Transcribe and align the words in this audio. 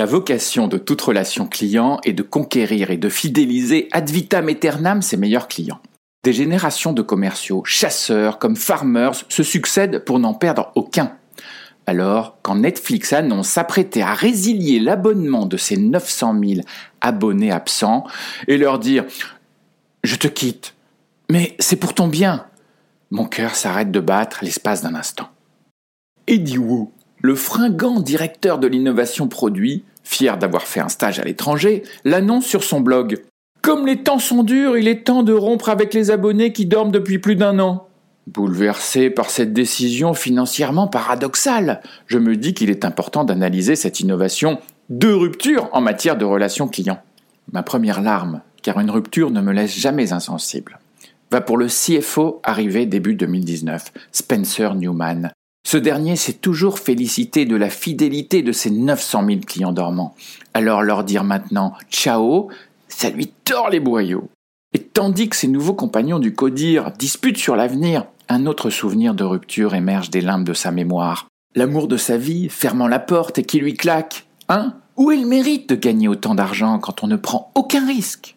La 0.00 0.06
vocation 0.06 0.66
de 0.66 0.78
toute 0.78 1.02
relation 1.02 1.46
client 1.46 2.00
est 2.06 2.14
de 2.14 2.22
conquérir 2.22 2.90
et 2.90 2.96
de 2.96 3.10
fidéliser 3.10 3.86
ad 3.92 4.08
vitam 4.08 4.48
aeternam 4.48 5.02
ses 5.02 5.18
meilleurs 5.18 5.46
clients. 5.46 5.82
Des 6.24 6.32
générations 6.32 6.94
de 6.94 7.02
commerciaux, 7.02 7.62
chasseurs 7.66 8.38
comme 8.38 8.56
farmers 8.56 9.26
se 9.28 9.42
succèdent 9.42 9.98
pour 9.98 10.18
n'en 10.18 10.32
perdre 10.32 10.72
aucun. 10.74 11.18
Alors, 11.86 12.38
quand 12.40 12.54
Netflix 12.54 13.12
annonce 13.12 13.48
s'apprêter 13.48 14.00
à 14.00 14.14
résilier 14.14 14.80
l'abonnement 14.80 15.44
de 15.44 15.58
ses 15.58 15.76
900 15.76 16.34
000 16.42 16.60
abonnés 17.02 17.52
absents 17.52 18.06
et 18.48 18.56
leur 18.56 18.78
dire 18.78 19.04
Je 20.02 20.16
te 20.16 20.28
quitte, 20.28 20.76
mais 21.30 21.56
c'est 21.58 21.76
pour 21.76 21.92
ton 21.92 22.08
bien, 22.08 22.46
mon 23.10 23.26
cœur 23.26 23.54
s'arrête 23.54 23.90
de 23.90 24.00
battre 24.00 24.38
l'espace 24.40 24.80
d'un 24.80 24.94
instant. 24.94 25.28
Eddie 26.26 26.56
Wu, 26.56 26.86
le 27.20 27.34
fringant 27.34 28.00
directeur 28.00 28.58
de 28.58 28.66
l'innovation 28.66 29.28
produit, 29.28 29.84
fier 30.02 30.38
d'avoir 30.38 30.62
fait 30.62 30.80
un 30.80 30.88
stage 30.88 31.18
à 31.18 31.24
l'étranger, 31.24 31.82
l'annonce 32.04 32.46
sur 32.46 32.64
son 32.64 32.80
blog. 32.80 33.22
Comme 33.62 33.86
les 33.86 34.02
temps 34.02 34.18
sont 34.18 34.42
durs, 34.42 34.78
il 34.78 34.88
est 34.88 35.04
temps 35.04 35.22
de 35.22 35.32
rompre 35.32 35.68
avec 35.68 35.92
les 35.92 36.10
abonnés 36.10 36.52
qui 36.52 36.66
dorment 36.66 36.92
depuis 36.92 37.18
plus 37.18 37.36
d'un 37.36 37.58
an. 37.58 37.86
Bouleversé 38.26 39.10
par 39.10 39.28
cette 39.28 39.52
décision 39.52 40.14
financièrement 40.14 40.88
paradoxale, 40.88 41.80
je 42.06 42.18
me 42.18 42.36
dis 42.36 42.54
qu'il 42.54 42.70
est 42.70 42.84
important 42.84 43.24
d'analyser 43.24 43.76
cette 43.76 44.00
innovation 44.00 44.58
de 44.88 45.12
rupture 45.12 45.68
en 45.72 45.80
matière 45.80 46.16
de 46.16 46.24
relations 46.24 46.68
clients. 46.68 47.02
Ma 47.52 47.62
première 47.62 48.00
larme, 48.00 48.42
car 48.62 48.78
une 48.80 48.90
rupture 48.90 49.30
ne 49.30 49.40
me 49.40 49.52
laisse 49.52 49.76
jamais 49.76 50.12
insensible, 50.12 50.78
va 51.30 51.40
pour 51.40 51.58
le 51.58 51.66
CFO 51.66 52.40
arrivé 52.42 52.86
début 52.86 53.14
2019, 53.14 53.92
Spencer 54.12 54.74
Newman, 54.74 55.32
ce 55.70 55.76
dernier 55.76 56.16
s'est 56.16 56.32
toujours 56.32 56.80
félicité 56.80 57.44
de 57.44 57.54
la 57.54 57.70
fidélité 57.70 58.42
de 58.42 58.50
ses 58.50 58.72
900 58.72 59.24
000 59.24 59.40
clients 59.46 59.70
dormants. 59.70 60.16
Alors 60.52 60.82
leur 60.82 61.04
dire 61.04 61.22
maintenant 61.22 61.74
ciao, 61.92 62.48
ça 62.88 63.08
lui 63.08 63.28
tord 63.44 63.70
les 63.70 63.78
boyaux. 63.78 64.28
Et 64.74 64.80
tandis 64.80 65.28
que 65.28 65.36
ses 65.36 65.46
nouveaux 65.46 65.74
compagnons 65.74 66.18
du 66.18 66.34
CODIR 66.34 66.90
disputent 66.98 67.38
sur 67.38 67.54
l'avenir, 67.54 68.06
un 68.28 68.46
autre 68.46 68.68
souvenir 68.68 69.14
de 69.14 69.22
rupture 69.22 69.76
émerge 69.76 70.10
des 70.10 70.20
limbes 70.20 70.42
de 70.42 70.54
sa 70.54 70.72
mémoire. 70.72 71.28
L'amour 71.54 71.86
de 71.86 71.96
sa 71.96 72.16
vie, 72.16 72.48
fermant 72.48 72.88
la 72.88 72.98
porte 72.98 73.38
et 73.38 73.44
qui 73.44 73.60
lui 73.60 73.74
claque. 73.74 74.26
Hein? 74.48 74.74
Où 74.96 75.12
est 75.12 75.18
le 75.18 75.26
mérite 75.28 75.68
de 75.68 75.76
gagner 75.76 76.08
autant 76.08 76.34
d'argent 76.34 76.80
quand 76.80 77.04
on 77.04 77.06
ne 77.06 77.14
prend 77.14 77.52
aucun 77.54 77.86
risque? 77.86 78.36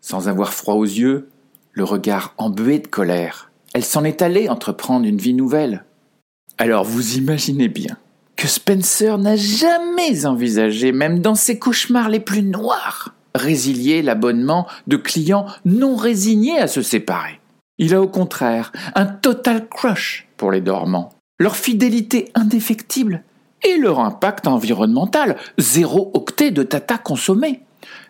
Sans 0.00 0.28
avoir 0.30 0.54
froid 0.54 0.76
aux 0.76 0.84
yeux, 0.84 1.28
le 1.72 1.84
regard 1.84 2.32
embué 2.38 2.78
de 2.78 2.88
colère, 2.88 3.50
elle 3.74 3.84
s'en 3.84 4.02
est 4.02 4.22
allée 4.22 4.48
entreprendre 4.48 5.04
une 5.04 5.18
vie 5.18 5.34
nouvelle, 5.34 5.84
alors 6.58 6.84
vous 6.84 7.16
imaginez 7.16 7.68
bien 7.68 7.96
que 8.36 8.48
Spencer 8.48 9.18
n'a 9.18 9.36
jamais 9.36 10.24
envisagé, 10.24 10.92
même 10.92 11.18
dans 11.18 11.34
ses 11.34 11.58
cauchemars 11.58 12.08
les 12.08 12.20
plus 12.20 12.42
noirs, 12.42 13.14
résilier 13.34 14.00
l'abonnement 14.00 14.66
de 14.86 14.96
clients 14.96 15.46
non 15.66 15.94
résignés 15.94 16.58
à 16.58 16.66
se 16.66 16.80
séparer. 16.80 17.38
Il 17.78 17.94
a 17.94 18.00
au 18.00 18.08
contraire 18.08 18.72
un 18.94 19.06
total 19.06 19.68
crush 19.68 20.26
pour 20.36 20.52
les 20.52 20.62
dormants, 20.62 21.10
leur 21.38 21.56
fidélité 21.56 22.30
indéfectible 22.34 23.24
et 23.62 23.76
leur 23.76 24.00
impact 24.00 24.46
environnemental, 24.46 25.36
zéro 25.58 26.10
octet 26.14 26.50
de 26.50 26.62
tata 26.62 26.98
consommé, 26.98 27.60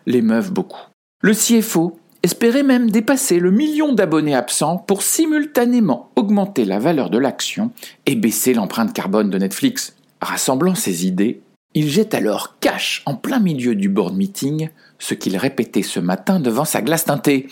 l'émeuvent 0.05 0.51
beaucoup. 0.51 0.87
Le 1.21 1.33
CFO 1.33 1.99
espérait 2.23 2.63
même 2.63 2.91
dépasser 2.91 3.39
le 3.39 3.51
million 3.51 3.93
d'abonnés 3.93 4.35
absents 4.35 4.77
pour 4.77 5.01
simultanément 5.01 6.11
augmenter 6.15 6.65
la 6.65 6.79
valeur 6.79 7.09
de 7.09 7.17
l'action 7.17 7.71
et 8.05 8.15
baisser 8.15 8.53
l'empreinte 8.53 8.93
carbone 8.93 9.29
de 9.29 9.37
Netflix. 9.37 9.95
Rassemblant 10.21 10.75
ses 10.75 11.07
idées, 11.07 11.41
il 11.73 11.89
jette 11.89 12.13
alors 12.13 12.57
cash 12.59 13.01
en 13.05 13.15
plein 13.15 13.39
milieu 13.39 13.75
du 13.75 13.89
board 13.89 14.15
meeting 14.15 14.69
ce 14.99 15.13
qu'il 15.13 15.37
répétait 15.37 15.83
ce 15.83 15.99
matin 15.99 16.39
devant 16.39 16.65
sa 16.65 16.81
glace 16.81 17.05
teintée 17.05 17.47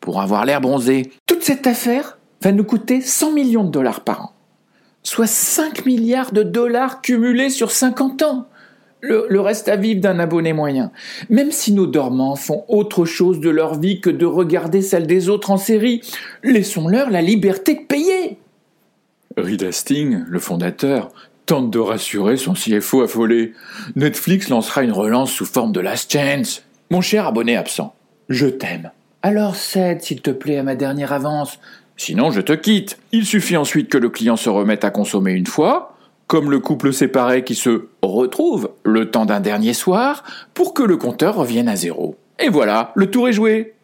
pour 0.00 0.20
avoir 0.20 0.44
l'air 0.44 0.60
bronzé. 0.60 1.12
Toute 1.26 1.42
cette 1.42 1.66
affaire 1.66 2.18
va 2.42 2.52
nous 2.52 2.64
coûter 2.64 3.00
100 3.00 3.32
millions 3.32 3.64
de 3.64 3.70
dollars 3.70 4.00
par 4.00 4.22
an, 4.22 4.32
soit 5.02 5.26
5 5.26 5.86
milliards 5.86 6.32
de 6.32 6.42
dollars 6.42 7.00
cumulés 7.00 7.50
sur 7.50 7.70
50 7.70 8.22
ans 8.22 8.48
le, 9.00 9.40
reste 9.40 9.68
à 9.68 9.76
vivre 9.76 10.00
d'un 10.00 10.18
abonné 10.18 10.52
moyen. 10.52 10.90
Même 11.28 11.52
si 11.52 11.72
nos 11.72 11.86
dormants 11.86 12.36
font 12.36 12.64
autre 12.68 13.04
chose 13.04 13.40
de 13.40 13.50
leur 13.50 13.78
vie 13.78 14.00
que 14.00 14.10
de 14.10 14.26
regarder 14.26 14.82
celle 14.82 15.06
des 15.06 15.28
autres 15.28 15.50
en 15.50 15.56
série, 15.56 16.02
laissons-leur 16.42 17.10
la 17.10 17.22
liberté 17.22 17.74
de 17.74 17.86
payer. 17.86 18.38
Reed 19.36 19.62
Hastings, 19.62 20.24
le 20.28 20.38
fondateur, 20.38 21.10
tente 21.46 21.70
de 21.70 21.78
rassurer 21.78 22.36
son 22.36 22.54
CFO 22.54 23.02
affolé. 23.02 23.54
Netflix 23.96 24.48
lancera 24.48 24.82
une 24.82 24.92
relance 24.92 25.32
sous 25.32 25.46
forme 25.46 25.72
de 25.72 25.80
last 25.80 26.12
chance. 26.12 26.64
Mon 26.90 27.00
cher 27.00 27.26
abonné 27.26 27.56
absent, 27.56 27.94
je 28.28 28.46
t'aime. 28.46 28.90
Alors 29.22 29.54
cède, 29.54 30.02
s'il 30.02 30.22
te 30.22 30.30
plaît, 30.30 30.58
à 30.58 30.62
ma 30.62 30.74
dernière 30.74 31.12
avance. 31.12 31.58
Sinon, 31.96 32.30
je 32.30 32.40
te 32.40 32.52
quitte. 32.52 32.98
Il 33.12 33.26
suffit 33.26 33.56
ensuite 33.56 33.90
que 33.90 33.98
le 33.98 34.08
client 34.08 34.36
se 34.36 34.48
remette 34.48 34.84
à 34.84 34.90
consommer 34.90 35.32
une 35.32 35.46
fois, 35.46 35.96
comme 36.26 36.50
le 36.50 36.58
couple 36.58 36.92
séparé 36.92 37.44
qui 37.44 37.54
se 37.54 37.86
retrouve 38.10 38.70
le 38.84 39.10
temps 39.10 39.26
d'un 39.26 39.40
dernier 39.40 39.74
soir 39.74 40.24
pour 40.54 40.74
que 40.74 40.82
le 40.82 40.96
compteur 40.96 41.36
revienne 41.36 41.68
à 41.68 41.76
zéro. 41.76 42.16
Et 42.38 42.48
voilà, 42.48 42.92
le 42.94 43.10
tour 43.10 43.28
est 43.28 43.32
joué. 43.32 43.74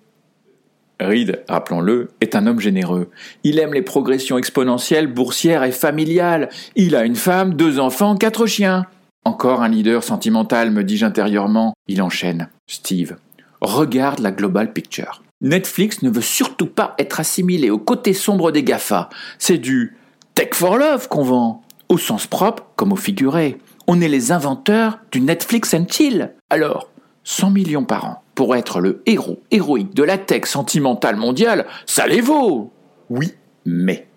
Reed, 0.98 1.42
rappelons-le, 1.48 2.08
est 2.22 2.34
un 2.34 2.46
homme 2.46 2.60
généreux. 2.60 3.10
Il 3.44 3.58
aime 3.58 3.74
les 3.74 3.82
progressions 3.82 4.38
exponentielles, 4.38 5.12
boursières 5.12 5.64
et 5.64 5.72
familiales. 5.72 6.48
Il 6.74 6.96
a 6.96 7.04
une 7.04 7.16
femme, 7.16 7.54
deux 7.54 7.78
enfants, 7.78 8.16
quatre 8.16 8.46
chiens. 8.46 8.86
Encore 9.24 9.62
un 9.62 9.68
leader 9.68 10.02
sentimental, 10.02 10.70
me 10.70 10.84
dis-je 10.84 11.04
intérieurement. 11.04 11.74
Il 11.86 12.00
enchaîne. 12.00 12.48
Steve, 12.66 13.16
regarde 13.60 14.20
la 14.20 14.30
global 14.30 14.72
picture. 14.72 15.22
Netflix 15.42 16.02
ne 16.02 16.08
veut 16.08 16.22
surtout 16.22 16.66
pas 16.66 16.94
être 16.98 17.20
assimilé 17.20 17.68
au 17.68 17.78
côté 17.78 18.14
sombre 18.14 18.50
des 18.50 18.62
GAFA. 18.62 19.10
C'est 19.38 19.58
du 19.58 19.96
tech 20.34 20.50
for 20.54 20.78
love 20.78 21.08
qu'on 21.08 21.24
vend 21.24 21.62
au 21.88 21.98
sens 21.98 22.26
propre 22.26 22.64
comme 22.74 22.92
au 22.92 22.96
figuré. 22.96 23.58
On 23.86 24.00
est 24.00 24.08
les 24.08 24.32
inventeurs 24.32 24.98
du 25.12 25.20
Netflix 25.20 25.72
and 25.72 25.86
chill. 25.88 26.34
Alors, 26.50 26.90
100 27.24 27.50
millions 27.50 27.84
par 27.84 28.04
an 28.04 28.22
pour 28.34 28.56
être 28.56 28.80
le 28.80 29.02
héros 29.06 29.42
héroïque 29.50 29.94
de 29.94 30.02
la 30.02 30.18
tech 30.18 30.46
sentimentale 30.46 31.16
mondiale, 31.16 31.66
ça 31.86 32.06
les 32.06 32.20
vaut. 32.20 32.72
Oui, 33.10 33.32
mais 33.64 34.08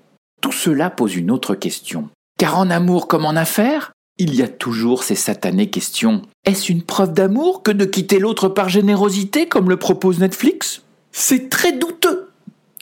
tout 0.42 0.52
cela 0.52 0.90
pose 0.90 1.16
une 1.16 1.32
autre 1.32 1.54
question. 1.56 2.10
Car 2.38 2.58
en 2.58 2.70
amour 2.70 3.08
comme 3.08 3.26
en 3.26 3.36
affaires, 3.36 3.92
il 4.18 4.36
y 4.36 4.42
a 4.42 4.48
toujours 4.48 5.04
ces 5.04 5.16
satanées 5.16 5.70
questions. 5.70 6.24
Est-ce 6.46 6.72
une 6.72 6.84
preuve 6.84 7.14
d'amour 7.14 7.62
que 7.62 7.72
de 7.72 7.86
quitter 7.86 8.20
l'autre 8.20 8.50
par 8.50 8.70
générosité 8.70 9.48
comme 9.48 9.70
le 9.70 9.78
propose 9.78 10.20
Netflix? 10.20 10.82
C'est 11.12 11.50
très 11.50 11.74
douteux. 11.74 12.30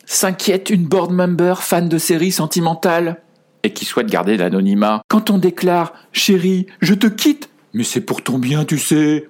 S'inquiète 0.05 0.69
une 0.69 0.85
board 0.85 1.11
member 1.11 1.61
fan 1.61 1.89
de 1.89 1.97
séries 1.97 2.31
sentimentales 2.31 3.21
et 3.63 3.73
qui 3.73 3.85
souhaite 3.85 4.07
garder 4.07 4.37
l'anonymat. 4.37 5.01
Quand 5.07 5.29
on 5.29 5.37
déclare 5.37 5.93
Chérie, 6.11 6.67
je 6.81 6.93
te 6.93 7.07
quitte, 7.07 7.49
mais 7.73 7.83
c'est 7.83 8.01
pour 8.01 8.21
ton 8.21 8.37
bien, 8.39 8.65
tu 8.65 8.77
sais. 8.77 9.29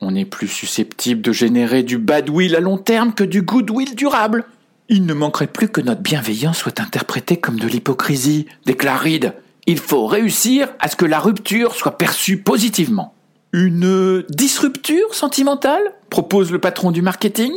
On 0.00 0.14
est 0.14 0.24
plus 0.24 0.48
susceptible 0.48 1.20
de 1.20 1.32
générer 1.32 1.82
du 1.82 1.98
badwill 1.98 2.56
à 2.56 2.60
long 2.60 2.78
terme 2.78 3.12
que 3.12 3.24
du 3.24 3.42
goodwill 3.42 3.94
durable. 3.94 4.44
Il 4.88 5.06
ne 5.06 5.14
manquerait 5.14 5.46
plus 5.46 5.68
que 5.68 5.80
notre 5.80 6.00
bienveillance 6.00 6.58
soit 6.58 6.80
interprétée 6.80 7.36
comme 7.36 7.60
de 7.60 7.68
l'hypocrisie, 7.68 8.46
déclare 8.66 9.00
Reed. 9.00 9.34
Il 9.66 9.78
faut 9.78 10.06
réussir 10.06 10.68
à 10.80 10.88
ce 10.88 10.96
que 10.96 11.04
la 11.04 11.20
rupture 11.20 11.74
soit 11.74 11.98
perçue 11.98 12.38
positivement. 12.38 13.14
Une 13.52 14.24
disrupture 14.28 15.14
sentimentale? 15.14 15.82
propose 16.08 16.50
le 16.50 16.58
patron 16.58 16.90
du 16.90 17.02
marketing. 17.02 17.52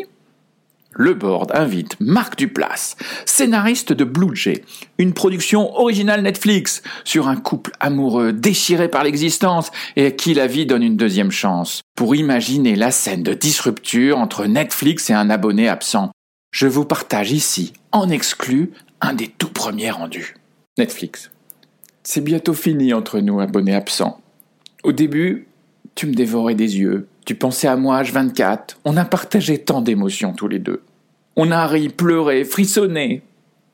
Le 0.95 1.13
board 1.15 1.51
invite 1.55 1.99
Marc 1.99 2.37
Duplass, 2.37 2.95
scénariste 3.25 3.93
de 3.93 4.03
Blue 4.03 4.35
Jay, 4.35 4.63
une 4.99 5.13
production 5.13 5.75
originale 5.75 6.21
Netflix 6.21 6.83
sur 7.03 7.27
un 7.27 7.35
couple 7.35 7.71
amoureux 7.79 8.31
déchiré 8.31 8.89
par 8.89 9.03
l'existence 9.03 9.71
et 9.95 10.05
à 10.05 10.11
qui 10.11 10.33
la 10.33 10.45
vie 10.45 10.67
donne 10.67 10.83
une 10.83 10.97
deuxième 10.97 11.31
chance, 11.31 11.81
pour 11.95 12.15
imaginer 12.15 12.75
la 12.75 12.91
scène 12.91 13.23
de 13.23 13.33
disrupture 13.33 14.19
entre 14.19 14.45
Netflix 14.45 15.09
et 15.09 15.13
un 15.13 15.29
abonné 15.29 15.67
absent. 15.67 16.11
Je 16.51 16.67
vous 16.67 16.85
partage 16.85 17.31
ici, 17.31 17.73
en 17.91 18.09
exclu, 18.09 18.71
un 19.01 19.13
des 19.13 19.27
tout 19.27 19.49
premiers 19.49 19.89
rendus. 19.89 20.35
Netflix. 20.77 21.31
C'est 22.03 22.23
bientôt 22.23 22.53
fini 22.53 22.93
entre 22.93 23.19
nous, 23.19 23.39
abonnés 23.39 23.75
absents. 23.75 24.21
Au 24.83 24.91
début, 24.91 25.47
tu 25.95 26.05
me 26.05 26.13
dévorais 26.13 26.55
des 26.55 26.77
yeux, 26.77 27.07
tu 27.25 27.35
pensais 27.35 27.67
à 27.67 27.75
moi 27.75 28.01
H24. 28.01 28.77
On 28.85 28.97
a 28.97 29.05
partagé 29.05 29.59
tant 29.59 29.81
d'émotions 29.81 30.33
tous 30.33 30.47
les 30.47 30.59
deux. 30.59 30.81
On 31.35 31.51
a 31.51 31.65
ri, 31.67 31.89
pleuré, 31.89 32.43
frissonné 32.43 33.23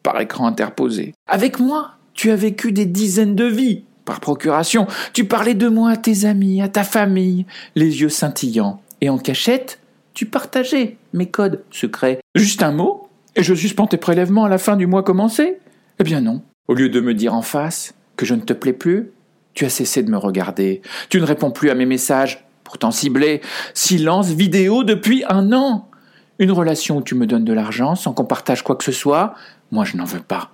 par 0.03 0.19
écran 0.21 0.47
interposé. 0.47 1.13
Avec 1.27 1.59
moi, 1.59 1.91
tu 2.13 2.31
as 2.31 2.35
vécu 2.35 2.71
des 2.71 2.85
dizaines 2.85 3.35
de 3.35 3.45
vies 3.45 3.83
par 4.05 4.19
procuration. 4.19 4.87
Tu 5.13 5.25
parlais 5.25 5.53
de 5.53 5.67
moi 5.67 5.91
à 5.91 5.97
tes 5.97 6.25
amis, 6.25 6.61
à 6.61 6.69
ta 6.69 6.83
famille, 6.83 7.45
les 7.75 8.01
yeux 8.01 8.09
scintillants. 8.09 8.81
Et 9.01 9.09
en 9.09 9.17
cachette, 9.17 9.79
tu 10.13 10.25
partageais 10.25 10.97
mes 11.13 11.29
codes 11.29 11.63
secrets. 11.71 12.19
Juste 12.35 12.63
un 12.63 12.71
mot, 12.71 13.09
et 13.35 13.43
je 13.43 13.53
suspends 13.53 13.87
tes 13.87 13.97
prélèvements 13.97 14.45
à 14.45 14.49
la 14.49 14.57
fin 14.57 14.75
du 14.75 14.87
mois 14.87 15.03
commencé? 15.03 15.59
Eh 15.99 16.03
bien 16.03 16.21
non. 16.21 16.41
Au 16.67 16.73
lieu 16.73 16.89
de 16.89 16.99
me 16.99 17.13
dire 17.13 17.33
en 17.33 17.41
face 17.41 17.93
que 18.15 18.25
je 18.25 18.33
ne 18.33 18.41
te 18.41 18.53
plais 18.53 18.73
plus, 18.73 19.11
tu 19.53 19.65
as 19.65 19.69
cessé 19.69 20.03
de 20.03 20.11
me 20.11 20.17
regarder. 20.17 20.81
Tu 21.09 21.19
ne 21.19 21.25
réponds 21.25 21.51
plus 21.51 21.69
à 21.69 21.75
mes 21.75 21.85
messages 21.85 22.45
pourtant 22.69 22.91
ciblé. 22.91 23.41
Silence 23.73 24.27
vidéo 24.27 24.83
depuis 24.83 25.23
un 25.27 25.51
an. 25.53 25.89
Une 26.37 26.51
relation 26.51 26.97
où 26.97 27.01
tu 27.01 27.15
me 27.15 27.25
donnes 27.25 27.43
de 27.43 27.51
l'argent 27.51 27.95
sans 27.95 28.13
qu'on 28.13 28.25
partage 28.25 28.63
quoi 28.63 28.75
que 28.75 28.83
ce 28.83 28.91
soit, 28.91 29.33
moi 29.71 29.85
je 29.85 29.97
n'en 29.97 30.05
veux 30.05 30.21
pas. 30.21 30.51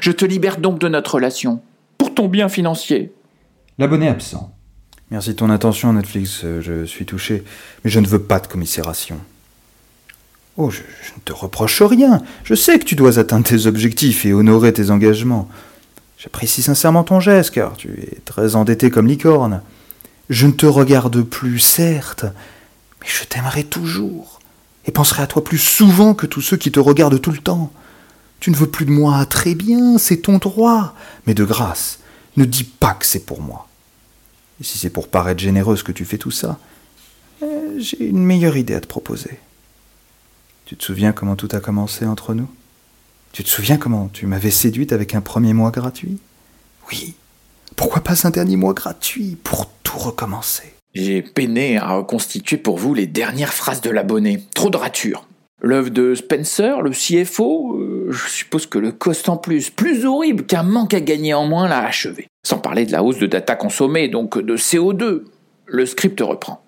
Je 0.00 0.10
te 0.10 0.24
libère 0.24 0.56
donc 0.56 0.80
de 0.80 0.88
notre 0.88 1.14
relation, 1.14 1.60
pour 1.98 2.14
ton 2.14 2.26
bien 2.26 2.48
financier. 2.48 3.12
L'abonné 3.78 4.08
absent. 4.08 4.52
Merci 5.10 5.30
de 5.30 5.34
ton 5.36 5.50
attention, 5.50 5.92
Netflix, 5.92 6.40
euh, 6.44 6.60
je 6.60 6.84
suis 6.84 7.06
touché, 7.06 7.44
mais 7.84 7.90
je 7.90 8.00
ne 8.00 8.06
veux 8.06 8.18
pas 8.18 8.40
de 8.40 8.46
commisération. 8.46 9.18
Oh, 10.56 10.70
je, 10.70 10.78
je, 10.78 11.12
ne 11.14 11.20
te 11.24 11.32
reproche 11.32 11.80
rien. 11.82 12.20
Je 12.44 12.54
sais 12.54 12.78
que 12.78 12.84
tu 12.84 12.96
dois 12.96 13.18
atteindre 13.18 13.44
tes 13.44 13.66
objectifs 13.66 14.26
et 14.26 14.32
honorer 14.32 14.72
tes 14.72 14.90
engagements. 14.90 15.48
J'apprécie 16.18 16.62
sincèrement 16.62 17.04
ton 17.04 17.20
geste, 17.20 17.52
car 17.52 17.76
tu 17.76 17.90
es 17.90 18.18
très 18.24 18.56
endetté 18.56 18.90
comme 18.90 19.06
licorne. 19.06 19.62
Je 20.28 20.46
ne 20.46 20.52
te 20.52 20.66
regarde 20.66 21.22
plus, 21.22 21.58
certes, 21.58 22.26
mais 23.00 23.06
je 23.08 23.24
t'aimerai 23.24 23.64
toujours, 23.64 24.40
et 24.84 24.92
penserai 24.92 25.22
à 25.22 25.26
toi 25.26 25.42
plus 25.42 25.58
souvent 25.58 26.14
que 26.14 26.26
tous 26.26 26.42
ceux 26.42 26.56
qui 26.56 26.70
te 26.70 26.80
regardent 26.80 27.20
tout 27.20 27.32
le 27.32 27.38
temps. 27.38 27.72
Tu 28.40 28.50
ne 28.50 28.56
veux 28.56 28.68
plus 28.68 28.84
de 28.84 28.90
moi, 28.90 29.24
très 29.26 29.54
bien, 29.54 29.98
c'est 29.98 30.18
ton 30.18 30.38
droit, 30.38 30.94
mais 31.26 31.34
de 31.34 31.44
grâce, 31.44 31.98
ne 32.36 32.44
dis 32.44 32.64
pas 32.64 32.94
que 32.94 33.06
c'est 33.06 33.24
pour 33.24 33.40
moi. 33.40 33.68
Et 34.60 34.64
si 34.64 34.78
c'est 34.78 34.90
pour 34.90 35.08
paraître 35.08 35.40
généreuse 35.40 35.82
que 35.82 35.92
tu 35.92 36.04
fais 36.04 36.18
tout 36.18 36.30
ça, 36.30 36.58
euh, 37.42 37.78
j'ai 37.78 38.04
une 38.04 38.24
meilleure 38.24 38.56
idée 38.56 38.74
à 38.74 38.80
te 38.80 38.86
proposer. 38.86 39.38
Tu 40.66 40.76
te 40.76 40.84
souviens 40.84 41.12
comment 41.12 41.36
tout 41.36 41.48
a 41.52 41.60
commencé 41.60 42.04
entre 42.04 42.34
nous? 42.34 42.48
Tu 43.32 43.44
te 43.44 43.48
souviens 43.48 43.78
comment 43.78 44.08
tu 44.12 44.26
m'avais 44.26 44.50
séduite 44.50 44.92
avec 44.92 45.14
un 45.14 45.20
premier 45.20 45.54
mois 45.54 45.70
gratuit? 45.70 46.18
Oui. 46.90 47.14
Pourquoi 47.76 48.02
pas 48.02 48.26
un 48.26 48.30
dernier 48.30 48.56
mois 48.56 48.74
gratuit? 48.74 49.36
Tout 49.88 49.96
recommencer 49.96 50.74
J'ai 50.94 51.22
peiné 51.22 51.78
à 51.78 51.94
reconstituer 51.94 52.58
pour 52.58 52.76
vous 52.76 52.92
les 52.92 53.06
dernières 53.06 53.54
phrases 53.54 53.80
de 53.80 53.88
l'abonné. 53.88 54.42
Trop 54.54 54.68
de 54.68 54.76
ratures. 54.76 55.26
L'œuvre 55.62 55.88
de 55.88 56.14
Spencer, 56.14 56.82
le 56.82 56.90
CFO, 56.90 57.78
euh, 57.78 58.08
je 58.10 58.28
suppose 58.28 58.66
que 58.66 58.78
le 58.78 58.92
cost 58.92 59.30
en 59.30 59.38
plus, 59.38 59.70
plus 59.70 60.04
horrible 60.04 60.44
qu'un 60.44 60.62
manque 60.62 60.92
à 60.92 61.00
gagner 61.00 61.32
en 61.32 61.46
moins, 61.46 61.68
l'a 61.68 61.86
achevé. 61.86 62.26
Sans 62.46 62.58
parler 62.58 62.84
de 62.84 62.92
la 62.92 63.02
hausse 63.02 63.18
de 63.18 63.26
data 63.26 63.56
consommée, 63.56 64.08
donc 64.08 64.38
de 64.38 64.56
CO2. 64.58 65.24
Le 65.64 65.86
script 65.86 66.20
reprend. 66.20 66.62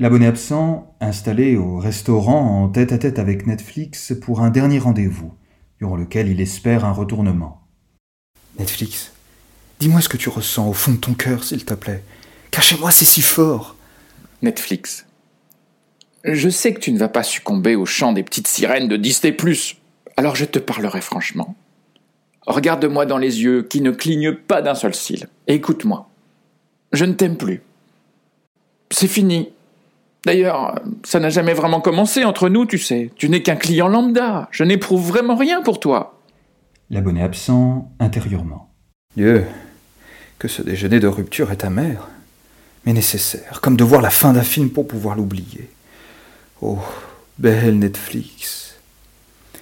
L'abonné 0.00 0.26
absent, 0.26 0.96
installé 1.00 1.56
au 1.56 1.78
restaurant 1.78 2.64
en 2.64 2.68
tête 2.68 2.90
à 2.90 2.98
tête 2.98 3.20
avec 3.20 3.46
Netflix 3.46 4.12
pour 4.20 4.40
un 4.40 4.50
dernier 4.50 4.80
rendez-vous, 4.80 5.32
durant 5.78 5.94
lequel 5.94 6.26
il 6.26 6.40
espère 6.40 6.84
un 6.84 6.92
retournement. 6.92 7.62
Netflix, 8.58 9.12
dis-moi 9.78 10.00
ce 10.00 10.08
que 10.08 10.16
tu 10.16 10.28
ressens 10.28 10.68
au 10.68 10.72
fond 10.72 10.92
de 10.92 10.96
ton 10.96 11.14
cœur, 11.14 11.44
s'il 11.44 11.64
te 11.64 11.74
plaît. 11.74 12.02
Cachez-moi, 12.60 12.90
c'est 12.90 13.06
si 13.06 13.22
fort. 13.22 13.74
Netflix. 14.42 15.06
Je 16.24 16.50
sais 16.50 16.74
que 16.74 16.80
tu 16.80 16.92
ne 16.92 16.98
vas 16.98 17.08
pas 17.08 17.22
succomber 17.22 17.74
au 17.74 17.86
chant 17.86 18.12
des 18.12 18.22
petites 18.22 18.48
sirènes 18.48 18.86
de 18.86 18.98
Disney+. 18.98 19.34
Alors 20.18 20.36
je 20.36 20.44
te 20.44 20.58
parlerai 20.58 21.00
franchement. 21.00 21.54
Regarde-moi 22.46 23.06
dans 23.06 23.16
les 23.16 23.40
yeux 23.40 23.62
qui 23.62 23.80
ne 23.80 23.90
clignent 23.90 24.34
pas 24.34 24.60
d'un 24.60 24.74
seul 24.74 24.94
cil. 24.94 25.28
Et 25.46 25.54
écoute-moi. 25.54 26.10
Je 26.92 27.06
ne 27.06 27.14
t'aime 27.14 27.38
plus. 27.38 27.62
C'est 28.90 29.08
fini. 29.08 29.48
D'ailleurs, 30.26 30.78
ça 31.02 31.18
n'a 31.18 31.30
jamais 31.30 31.54
vraiment 31.54 31.80
commencé 31.80 32.24
entre 32.24 32.50
nous, 32.50 32.66
tu 32.66 32.76
sais. 32.76 33.10
Tu 33.16 33.30
n'es 33.30 33.42
qu'un 33.42 33.56
client 33.56 33.88
lambda. 33.88 34.50
Je 34.50 34.64
n'éprouve 34.64 35.08
vraiment 35.08 35.36
rien 35.36 35.62
pour 35.62 35.80
toi. 35.80 36.20
L'abonné 36.90 37.22
absent 37.22 37.90
intérieurement. 38.00 38.70
Dieu, 39.16 39.46
que 40.38 40.46
ce 40.46 40.60
déjeuner 40.60 41.00
de 41.00 41.06
rupture 41.06 41.52
est 41.52 41.64
amer, 41.64 42.06
mais 42.84 42.92
nécessaire, 42.92 43.60
comme 43.60 43.76
de 43.76 43.84
voir 43.84 44.02
la 44.02 44.10
fin 44.10 44.32
d'un 44.32 44.42
film 44.42 44.70
pour 44.70 44.86
pouvoir 44.86 45.16
l'oublier. 45.16 45.70
Oh, 46.62 46.78
belle 47.38 47.78
Netflix. 47.78 48.74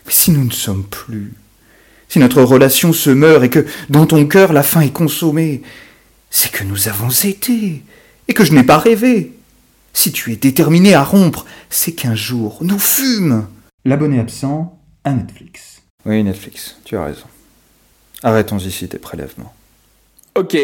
Mais 0.07 0.13
si 0.13 0.31
nous 0.31 0.45
ne 0.45 0.53
sommes 0.53 0.85
plus, 0.85 1.33
si 2.09 2.19
notre 2.19 2.43
relation 2.43 2.93
se 2.93 3.11
meurt 3.11 3.45
et 3.45 3.51
que 3.51 3.67
dans 3.89 4.07
ton 4.07 4.27
cœur 4.27 4.53
la 4.53 4.63
fin 4.63 4.81
est 4.81 4.93
consommée, 4.93 5.63
c'est 6.31 6.51
que 6.51 6.65
nous 6.65 6.89
avons 6.89 7.11
été 7.11 7.83
et 8.29 8.35
que 8.35 8.45
je 8.45 8.53
n'ai 8.53 8.65
pas 8.65 8.79
rêvé. 8.79 9.33
Si 9.93 10.13
tu 10.13 10.33
es 10.33 10.37
déterminé 10.37 10.95
à 10.95 11.03
rompre, 11.03 11.45
c'est 11.71 11.93
qu'un 11.93 12.15
jour 12.15 12.59
nous 12.63 12.79
fûmes. 12.79 13.47
L'abonné 13.85 14.21
absent 14.21 14.79
à 15.05 15.13
Netflix. 15.13 15.83
Oui, 16.05 16.23
Netflix, 16.23 16.77
tu 16.85 16.97
as 16.97 17.05
raison. 17.05 17.27
Arrêtons 18.23 18.59
ici 18.59 18.89
tes 18.89 18.99
prélèvements. 18.99 19.55
Ok, 20.35 20.57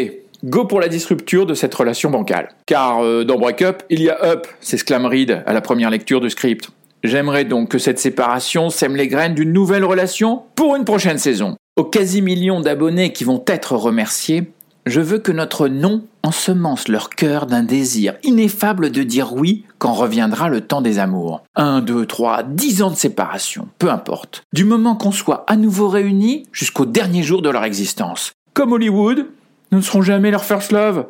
go 0.44 0.64
pour 0.66 0.80
la 0.80 0.88
disrupture 0.88 1.46
de 1.46 1.54
cette 1.54 1.74
relation 1.74 2.10
bancale. 2.10 2.50
Car 2.66 3.02
euh, 3.02 3.24
dans 3.24 3.38
Breakup, 3.38 3.82
il 3.90 4.02
y 4.02 4.10
a 4.10 4.22
Up, 4.22 4.46
s'exclame 4.60 5.06
Reed 5.06 5.42
à 5.46 5.52
la 5.52 5.60
première 5.60 5.90
lecture 5.90 6.20
du 6.20 6.30
script. 6.30 6.70
J'aimerais 7.02 7.44
donc 7.44 7.70
que 7.70 7.78
cette 7.78 7.98
séparation 7.98 8.70
sème 8.70 8.96
les 8.96 9.08
graines 9.08 9.34
d'une 9.34 9.52
nouvelle 9.52 9.84
relation 9.84 10.42
pour 10.54 10.76
une 10.76 10.84
prochaine 10.84 11.18
saison. 11.18 11.56
Aux 11.76 11.84
quasi-millions 11.84 12.60
d'abonnés 12.60 13.12
qui 13.12 13.24
vont 13.24 13.42
être 13.46 13.74
remerciés, 13.76 14.52
je 14.86 15.00
veux 15.00 15.18
que 15.18 15.32
notre 15.32 15.68
nom 15.68 16.04
ensemence 16.22 16.88
leur 16.88 17.10
cœur 17.10 17.46
d'un 17.46 17.62
désir 17.62 18.14
ineffable 18.22 18.90
de 18.90 19.02
dire 19.02 19.32
oui 19.34 19.64
quand 19.78 19.92
reviendra 19.92 20.48
le 20.48 20.60
temps 20.60 20.82
des 20.82 20.98
amours. 20.98 21.42
Un, 21.56 21.80
deux, 21.80 22.06
trois, 22.06 22.42
dix 22.42 22.82
ans 22.82 22.90
de 22.90 22.96
séparation, 22.96 23.68
peu 23.78 23.90
importe. 23.90 24.42
Du 24.52 24.64
moment 24.64 24.94
qu'on 24.94 25.12
soit 25.12 25.44
à 25.46 25.56
nouveau 25.56 25.88
réunis 25.88 26.46
jusqu'au 26.52 26.86
dernier 26.86 27.22
jour 27.22 27.42
de 27.42 27.50
leur 27.50 27.64
existence. 27.64 28.32
Comme 28.52 28.72
Hollywood, 28.72 29.26
nous 29.74 29.80
ne 29.80 29.84
serons 29.84 30.02
jamais 30.02 30.30
leur 30.30 30.44
first 30.44 30.70
love, 30.70 31.08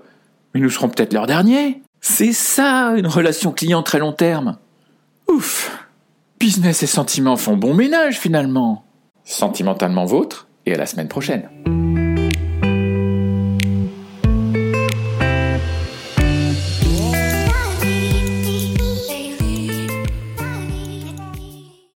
mais 0.54 0.60
nous 0.62 0.70
serons 0.70 0.88
peut-être 0.88 1.12
leur 1.12 1.26
dernier. 1.26 1.82
C'est 2.00 2.32
ça, 2.32 2.94
une 2.96 3.06
relation 3.06 3.52
client 3.52 3.82
très 3.82 3.98
long 3.98 4.12
terme. 4.12 4.56
Ouf. 5.28 5.86
Business 6.40 6.82
et 6.82 6.86
sentiments 6.86 7.36
font 7.36 7.58
bon 7.58 7.74
ménage 7.74 8.18
finalement. 8.18 8.86
Sentimentalement 9.22 10.06
vôtre, 10.06 10.48
et 10.64 10.72
à 10.72 10.78
la 10.78 10.86
semaine 10.86 11.08
prochaine. 11.08 11.50